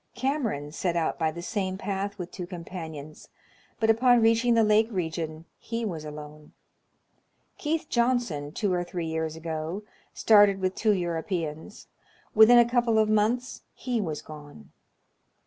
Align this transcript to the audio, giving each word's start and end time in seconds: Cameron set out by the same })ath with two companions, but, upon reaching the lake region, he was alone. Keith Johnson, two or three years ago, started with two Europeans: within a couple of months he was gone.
Cameron 0.15 0.71
set 0.71 0.95
out 0.95 1.19
by 1.19 1.29
the 1.31 1.43
same 1.43 1.77
})ath 1.83 2.17
with 2.17 2.31
two 2.31 2.47
companions, 2.47 3.29
but, 3.79 3.91
upon 3.91 4.19
reaching 4.19 4.55
the 4.55 4.63
lake 4.63 4.87
region, 4.89 5.45
he 5.59 5.85
was 5.85 6.03
alone. 6.03 6.53
Keith 7.59 7.87
Johnson, 7.87 8.51
two 8.51 8.73
or 8.73 8.83
three 8.83 9.05
years 9.05 9.35
ago, 9.35 9.83
started 10.11 10.59
with 10.59 10.73
two 10.73 10.93
Europeans: 10.95 11.85
within 12.33 12.57
a 12.57 12.67
couple 12.67 12.97
of 12.97 13.09
months 13.09 13.61
he 13.75 14.01
was 14.01 14.23
gone. 14.23 14.71